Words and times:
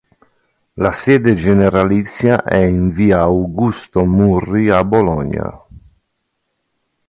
La 0.77 0.91
sede 0.93 1.35
generalizia 1.35 2.41
è 2.41 2.57
in 2.57 2.89
via 2.89 3.19
Augusto 3.21 4.03
Murri 4.03 4.67
a 4.71 4.83
Bologna. 4.83 5.63